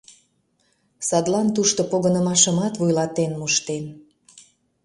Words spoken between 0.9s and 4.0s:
Садлан тушто погынымашымат вуйлатен моштен.